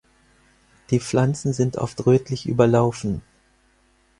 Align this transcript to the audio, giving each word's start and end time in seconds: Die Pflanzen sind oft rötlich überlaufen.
Die 0.89 0.99
Pflanzen 0.99 1.53
sind 1.53 1.77
oft 1.77 2.07
rötlich 2.07 2.47
überlaufen. 2.47 3.21